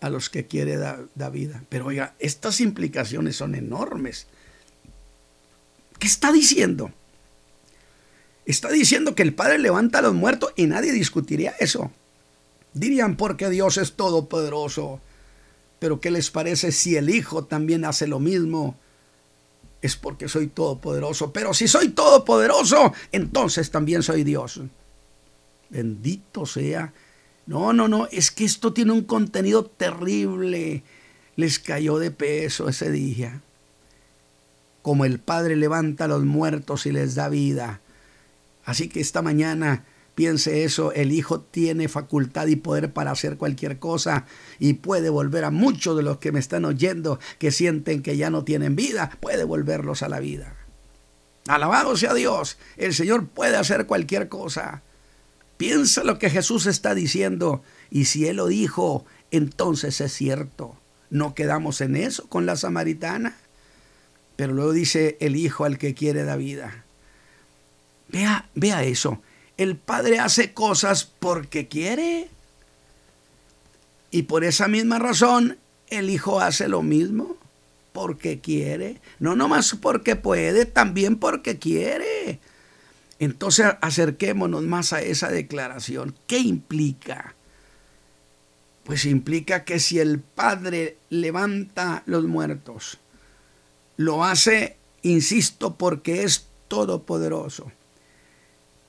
[0.00, 1.64] a los que quiere da, da vida.
[1.68, 4.26] Pero oiga, estas implicaciones son enormes.
[5.98, 6.90] ¿Qué está diciendo?
[8.46, 11.90] Está diciendo que el Padre levanta a los muertos y nadie discutiría eso.
[12.72, 15.00] Dirían porque Dios es todopoderoso.
[15.80, 18.76] Pero ¿qué les parece si el Hijo también hace lo mismo?
[19.82, 21.32] Es porque soy todopoderoso.
[21.32, 24.60] Pero si soy todopoderoso, entonces también soy Dios.
[25.70, 26.92] Bendito sea.
[27.46, 28.06] No, no, no.
[28.12, 30.82] Es que esto tiene un contenido terrible.
[31.36, 33.40] Les cayó de peso ese día.
[34.82, 37.80] Como el Padre levanta a los muertos y les da vida.
[38.66, 39.86] Así que esta mañana
[40.20, 44.26] piense eso, el Hijo tiene facultad y poder para hacer cualquier cosa
[44.58, 48.28] y puede volver a muchos de los que me están oyendo que sienten que ya
[48.28, 50.56] no tienen vida, puede volverlos a la vida.
[51.48, 54.82] Alabado sea Dios, el Señor puede hacer cualquier cosa.
[55.56, 60.76] Piensa lo que Jesús está diciendo y si Él lo dijo, entonces es cierto.
[61.08, 63.38] No quedamos en eso con la samaritana.
[64.36, 66.84] Pero luego dice el Hijo al que quiere da vida.
[68.08, 69.22] Vea, vea eso.
[69.60, 72.30] El Padre hace cosas porque quiere.
[74.10, 75.58] Y por esa misma razón,
[75.90, 77.36] el Hijo hace lo mismo
[77.92, 79.02] porque quiere.
[79.18, 82.40] No nomás porque puede, también porque quiere.
[83.18, 86.16] Entonces acerquémonos más a esa declaración.
[86.26, 87.34] ¿Qué implica?
[88.84, 92.96] Pues implica que si el Padre levanta los muertos,
[93.98, 97.70] lo hace, insisto, porque es todopoderoso.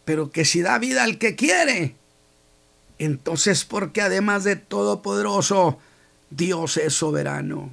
[0.06, 1.96] Pero que si da vida al que quiere,
[2.98, 5.80] entonces porque además de todopoderoso,
[6.30, 7.70] Dios es soberano,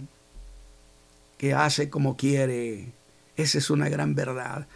[1.38, 2.92] que hace como quiere.
[3.36, 4.66] Esa es una gran verdad.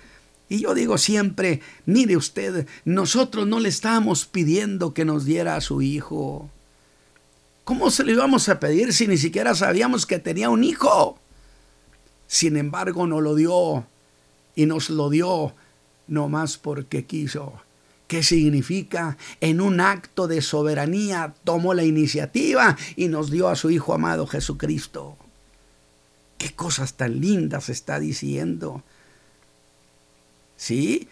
[0.48, 5.60] Y yo digo siempre, mire usted, nosotros no le estábamos pidiendo que nos diera a
[5.62, 6.50] su hijo.
[7.64, 11.18] ¿Cómo se lo íbamos a pedir si ni siquiera sabíamos que tenía un hijo?
[12.26, 13.86] Sin embargo, no lo dio
[14.54, 15.54] y nos lo dio
[16.12, 17.54] no más porque quiso.
[18.06, 19.16] ¿Qué significa?
[19.40, 24.26] En un acto de soberanía tomó la iniciativa y nos dio a su Hijo amado
[24.26, 25.16] Jesucristo.
[26.38, 28.82] ¿Qué cosas tan lindas está diciendo?
[30.62, 31.08] ¿sí?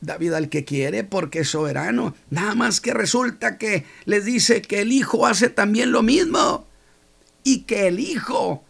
[0.00, 2.14] David al que quiere porque es soberano.
[2.30, 6.64] Nada más que resulta que les dice que el Hijo hace también lo mismo
[7.42, 8.62] y que el Hijo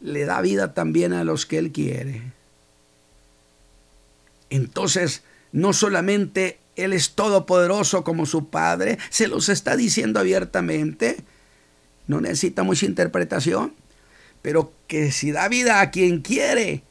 [0.00, 2.32] le da vida también a los que Él quiere.
[4.50, 11.18] Entonces, no solamente Él es todopoderoso como su Padre, se los está diciendo abiertamente,
[12.06, 13.72] no necesita mucha interpretación,
[14.42, 16.82] pero que si da vida a quien quiere,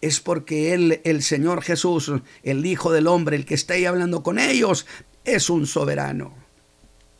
[0.00, 2.12] es porque Él, el Señor Jesús,
[2.42, 4.86] el Hijo del Hombre, el que está ahí hablando con ellos,
[5.24, 6.34] es un soberano.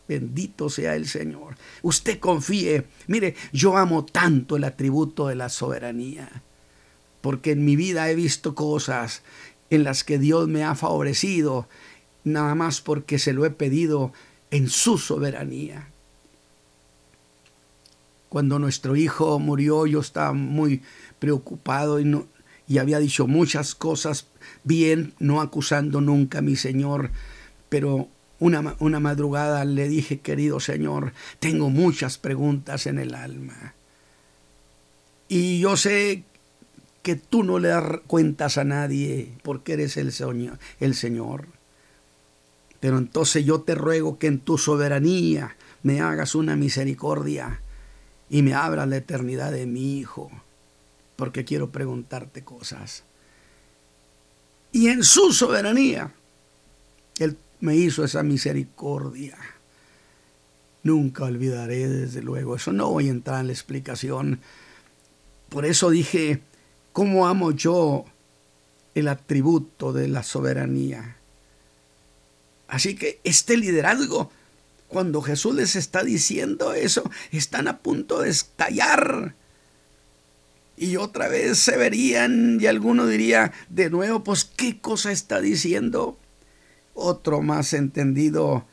[0.09, 1.57] Bendito sea el Señor.
[1.83, 2.85] Usted confíe.
[3.07, 6.43] Mire, yo amo tanto el atributo de la soberanía,
[7.21, 9.23] porque en mi vida he visto cosas
[9.73, 11.67] en las que Dios me ha favorecido,
[12.25, 14.13] nada más porque se lo he pedido
[14.51, 15.89] en su soberanía.
[18.29, 20.83] Cuando nuestro hijo murió, yo estaba muy
[21.19, 22.27] preocupado y no,
[22.69, 24.27] y había dicho muchas cosas
[24.63, 27.11] bien, no acusando nunca a mi Señor,
[27.71, 28.09] pero
[28.41, 33.73] una, una, madrugada le dije, querido Señor, tengo muchas preguntas en el alma.
[35.29, 36.25] Y yo sé
[37.03, 41.47] que tú no le das cuentas a nadie porque eres el Señor, el Señor.
[42.81, 47.61] Pero entonces yo te ruego que en tu soberanía me hagas una misericordia
[48.31, 50.31] y me abras la eternidad de mi Hijo
[51.17, 53.05] porque quiero preguntarte cosas.
[54.73, 56.13] Y en su soberanía,
[57.19, 59.37] Él me hizo esa misericordia.
[60.83, 64.41] Nunca olvidaré, desde luego, eso no voy a entrar en la explicación.
[65.49, 66.41] Por eso dije,
[66.93, 68.05] ¿cómo amo yo
[68.95, 71.17] el atributo de la soberanía?
[72.69, 74.31] Así que este liderazgo,
[74.89, 79.35] cuando Jesús les está diciendo eso, están a punto de estallar
[80.77, 86.19] y otra vez se verían y alguno diría de nuevo, pues ¿qué cosa está diciendo?
[86.95, 88.67] Otro más entendido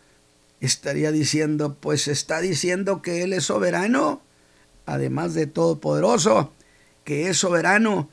[0.62, 4.22] estaría diciendo, pues está diciendo que Él es soberano,
[4.86, 6.52] además de todopoderoso,
[7.10, 8.08] que es soberano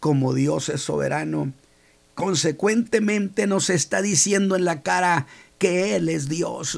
[0.00, 1.52] como Dios es soberano.
[2.16, 5.28] Consecuentemente nos está diciendo en la cara
[5.58, 6.76] que Él es Dios.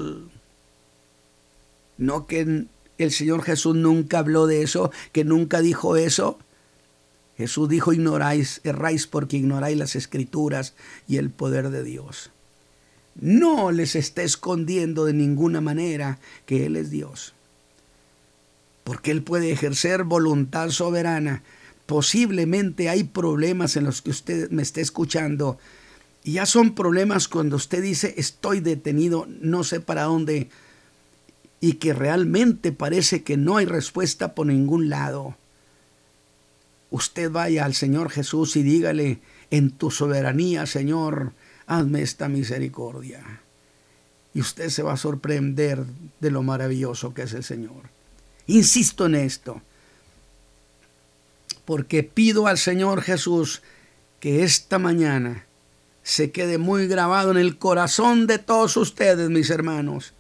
[1.97, 2.67] No que
[2.99, 6.39] el Señor Jesús nunca habló de eso, que nunca dijo eso.
[7.39, 10.75] Jesús dijo, ignoráis, erráis porque ignoráis las escrituras
[11.09, 12.31] y el poder de Dios.
[13.19, 17.34] No les está escondiendo de ninguna manera que Él es Dios.
[18.85, 21.43] Porque Él puede ejercer voluntad soberana.
[21.87, 25.59] Posiblemente hay problemas en los que usted me esté escuchando
[26.23, 30.49] Y ya son problemas cuando usted dice estoy detenido, no sé para dónde,
[31.61, 35.37] y que realmente parece que no hay respuesta por ningún lado.
[36.91, 39.21] Usted vaya al Señor Jesús y dígale,
[39.51, 41.33] en tu soberanía, Señor,
[41.67, 43.41] hazme esta misericordia.
[44.33, 45.85] Y usted se va a sorprender
[46.21, 47.94] de lo maravilloso que es el Señor.
[48.47, 49.63] Insisto en esto,
[51.65, 53.63] porque pido al Señor Jesús
[54.21, 55.47] que esta mañana
[56.03, 60.13] se quede muy grabado en el corazón de todos ustedes, mis hermanos.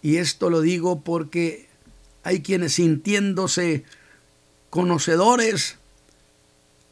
[0.00, 1.68] Y esto lo digo porque
[2.22, 3.84] hay quienes sintiéndose
[4.70, 5.76] conocedores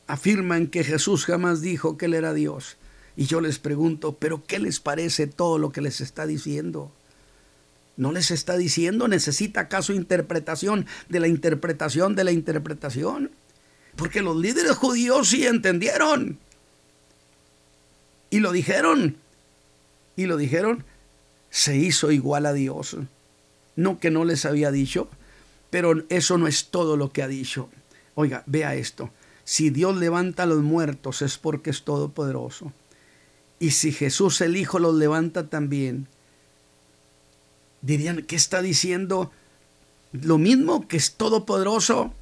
[0.07, 2.77] afirman que Jesús jamás dijo que Él era Dios.
[3.17, 6.93] Y yo les pregunto, ¿pero qué les parece todo lo que les está diciendo?
[7.97, 9.09] ¿No les está diciendo?
[9.09, 13.31] ¿Necesita acaso interpretación de la interpretación de la interpretación?
[13.97, 16.39] Porque los líderes judíos sí entendieron.
[18.29, 19.17] Y lo dijeron.
[20.15, 20.85] Y lo dijeron.
[21.49, 22.97] Se hizo igual a Dios.
[23.77, 25.09] No que no les había dicho,
[25.71, 27.69] pero eso no es todo lo que ha dicho.
[28.15, 29.11] Oiga, vea esto.
[29.45, 32.73] Si Dios levanta a los muertos es porque es todopoderoso.
[33.59, 36.09] Y si Jesús el Hijo los levanta también,
[37.87, 39.31] dirían, ¿qué está diciendo?
[40.13, 42.13] Lo mismo que es todopoderoso.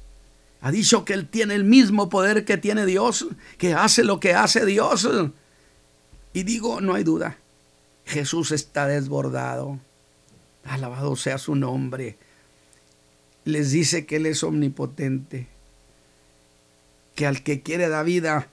[0.61, 4.33] Ha dicho que Él tiene el mismo poder que tiene Dios, que hace lo que
[4.33, 5.07] hace Dios.
[6.33, 7.37] Y digo, no hay duda,
[8.05, 9.79] Jesús está desbordado.
[10.63, 12.17] Alabado sea su nombre.
[13.43, 15.47] Les dice que Él es omnipotente,
[17.13, 18.49] que al que quiere da vida,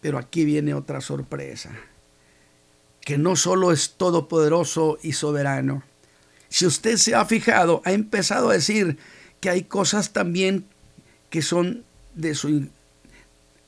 [0.00, 1.72] pero aquí viene otra sorpresa,
[3.00, 5.82] que no solo es todopoderoso y soberano.
[6.48, 8.98] Si usted se ha fijado, ha empezado a decir
[9.40, 10.64] que hay cosas también
[11.30, 11.84] que son
[12.14, 12.68] de su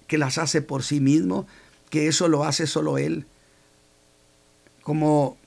[0.06, 1.46] que las hace por sí mismo,
[1.88, 3.26] que eso lo hace solo Él.
[4.82, 5.38] Como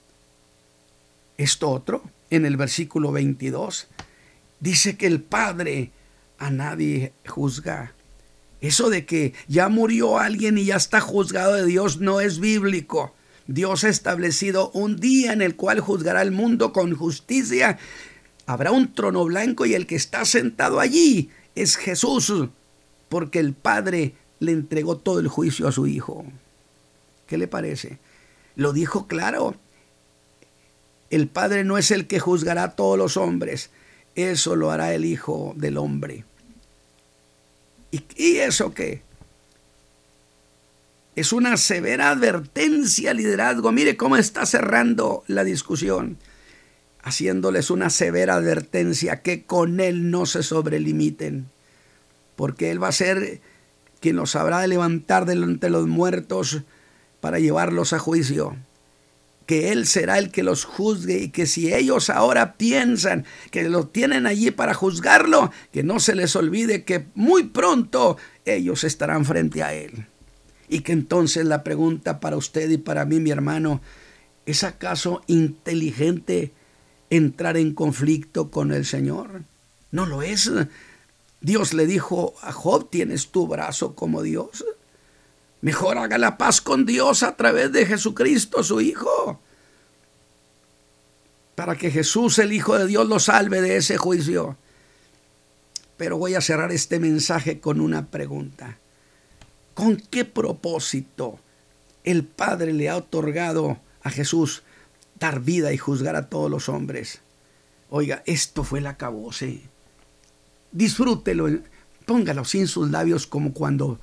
[1.38, 3.88] esto otro, en el versículo 22,
[4.62, 5.92] dice que el Padre
[6.38, 7.94] a nadie juzga.
[8.62, 13.14] Eso de que ya murió alguien y ya está juzgado de Dios no es bíblico.
[13.48, 17.78] Dios ha establecido un día en el cual juzgará al mundo con justicia.
[18.46, 22.34] Habrá un trono blanco y el que está sentado allí es Jesús,
[23.10, 26.26] porque el Padre le entregó todo el juicio a su hijo.
[27.28, 28.00] ¿Qué le parece?
[28.56, 29.56] Lo dijo claro.
[31.10, 33.70] El Padre no es el que juzgará a todos los hombres,
[34.16, 36.26] eso lo hará el Hijo del Hombre.
[37.91, 39.02] ¿Y, eso qué?
[41.16, 43.72] Es una severa advertencia al liderazgo.
[43.72, 46.18] Mire cómo está cerrando la discusión,
[47.03, 51.45] haciéndoles una severa advertencia que con Él no se sobrelimiten,
[52.36, 53.41] porque Él va a ser
[53.99, 56.64] quien los habrá de levantar delante de los muertos
[57.22, 58.57] para llevarlos a juicio.
[59.45, 63.86] Que Él será el que los juzgue y que si ellos ahora piensan que lo
[63.88, 69.61] tienen allí para juzgarlo, que no se les olvide que muy pronto ellos estarán frente
[69.61, 70.07] a Él.
[70.74, 73.80] Y que entonces la pregunta para usted y para mí, mi hermano,
[74.48, 76.52] ¿es acaso inteligente
[77.12, 79.44] entrar en conflicto con el Señor?
[79.92, 80.52] No lo es.
[81.42, 84.66] Dios le dijo a Job, ¿tienes tu brazo como Dios?
[85.62, 89.40] Mejor haga la paz con Dios a través de Jesucristo, su Hijo.
[91.54, 94.58] Para que Jesús, el Hijo de Dios, lo salve de ese juicio.
[95.98, 98.80] Pero voy a cerrar este mensaje con una pregunta.
[99.74, 101.40] ¿Con qué propósito
[102.04, 104.64] el Padre le ha otorgado a Jesús
[105.20, 107.22] dar vida y juzgar a todos los hombres?
[107.90, 109.74] Oiga, esto fue el acabose
[110.74, 111.48] disfrútelo,
[112.06, 114.00] póngalo sin sus labios como cuando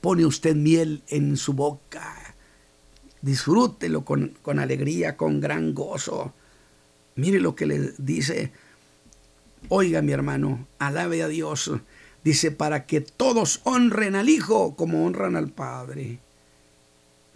[0.00, 2.36] pone usted miel en su boca.
[3.22, 6.32] Disfrútelo con, con alegría, con gran gozo.
[7.16, 8.52] Mire lo que le dice.
[9.68, 11.70] Oiga, mi hermano, alabe a Dios.
[12.22, 16.18] Dice, para que todos honren al Hijo como honran al Padre.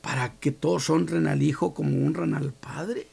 [0.02, 3.06] Para que todos honren al Hijo como honran al Padre.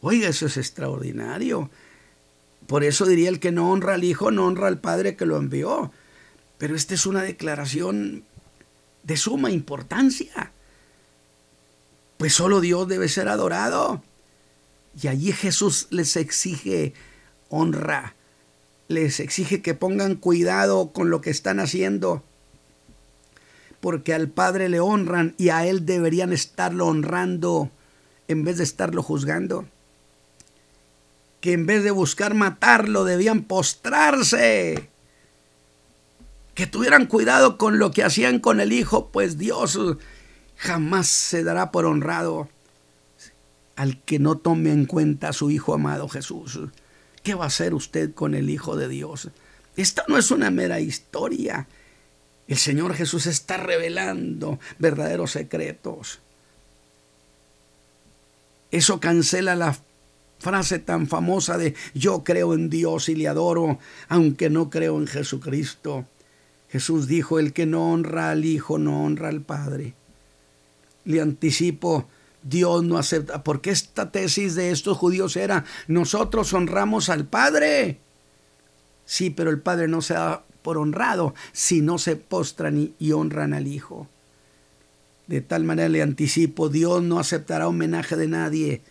[0.00, 1.70] Oiga, eso es extraordinario.
[2.66, 5.38] Por eso diría el que no honra al Hijo, no honra al Padre que lo
[5.38, 5.90] envió.
[6.58, 8.24] Pero esta es una declaración
[9.04, 10.52] de suma importancia.
[12.18, 14.02] Pues solo Dios debe ser adorado.
[15.00, 16.92] Y allí Jesús les exige
[17.48, 18.14] honra,
[18.88, 22.24] les exige que pongan cuidado con lo que están haciendo,
[23.80, 27.70] porque al Padre le honran y a Él deberían estarlo honrando
[28.26, 29.66] en vez de estarlo juzgando
[31.40, 34.88] que en vez de buscar matarlo debían postrarse.
[36.54, 39.78] Que tuvieran cuidado con lo que hacían con el Hijo, pues Dios
[40.56, 42.48] jamás se dará por honrado
[43.76, 46.58] al que no tome en cuenta a su Hijo amado Jesús.
[47.28, 49.28] ¿Qué va a hacer usted con el Hijo de Dios?
[49.76, 51.68] Esta no es una mera historia.
[52.46, 56.20] El Señor Jesús está revelando verdaderos secretos.
[58.70, 59.76] Eso cancela la
[60.38, 65.06] frase tan famosa de yo creo en Dios y le adoro, aunque no creo en
[65.06, 66.06] Jesucristo.
[66.70, 69.92] Jesús dijo, el que no honra al Hijo no honra al Padre.
[71.04, 72.08] Le anticipo,
[72.42, 77.98] Dios no acepta, porque esta tesis de estos judíos era, nosotros honramos al Padre.
[79.04, 83.54] Sí, pero el Padre no se da por honrado si no se postran y, honran
[83.54, 84.06] al Hijo.
[85.26, 88.82] De tal manera le anticipo, Dios no aceptará homenaje de nadie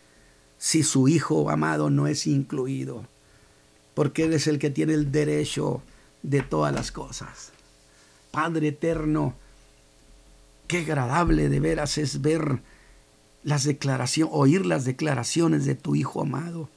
[0.58, 3.06] si su Hijo amado no es incluido,
[3.94, 5.82] porque Él es el que tiene el derecho
[6.24, 7.52] de todas las cosas.
[8.32, 9.36] Padre eterno,
[10.68, 12.62] qué agradable de veras es ver
[13.48, 16.68] las declaraciones, oír las declaraciones de tu Hijo amado,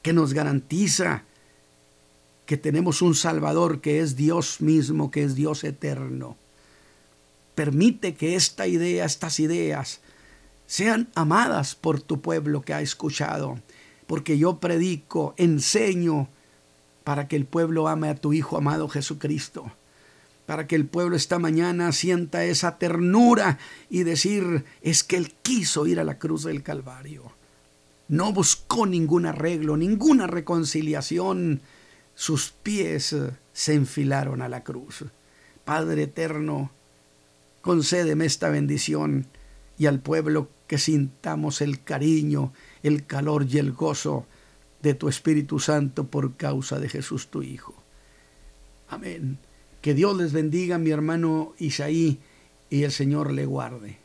[0.00, 1.24] que nos garantiza
[2.46, 6.38] que tenemos un Salvador que es Dios mismo, que es Dios eterno.
[7.54, 10.00] Permite que esta idea, estas ideas,
[10.66, 13.60] sean amadas por tu pueblo que ha escuchado,
[14.06, 16.30] porque yo predico, enseño
[17.04, 19.70] para que el pueblo ame a tu Hijo amado Jesucristo
[20.46, 23.58] para que el pueblo esta mañana sienta esa ternura
[23.90, 27.32] y decir, es que Él quiso ir a la cruz del Calvario.
[28.08, 31.60] No buscó ningún arreglo, ninguna reconciliación.
[32.14, 33.14] Sus pies
[33.52, 35.04] se enfilaron a la cruz.
[35.64, 36.70] Padre eterno,
[37.60, 39.26] concédeme esta bendición
[39.76, 42.52] y al pueblo que sintamos el cariño,
[42.84, 44.26] el calor y el gozo
[44.82, 47.74] de tu Espíritu Santo por causa de Jesús tu Hijo.
[48.88, 49.38] Amén.
[49.86, 52.18] Que Dios les bendiga, mi hermano Isaí,
[52.70, 53.98] y el Señor le guarde.